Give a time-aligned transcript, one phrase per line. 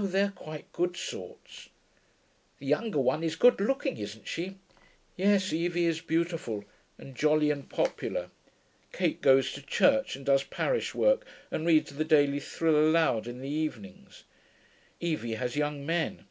[0.00, 1.70] they're quite good sorts.'
[2.60, 4.54] 'The younger one is good looking, isn't she?'
[5.16, 5.52] 'Yes.
[5.52, 6.64] Evie is beautiful.
[6.98, 8.30] And jolly, and popular.
[8.92, 13.40] Kate goes to church and does parish work, and reads the Daily Thrill aloud in
[13.40, 14.22] the evenings.
[15.00, 16.26] Evie has young men.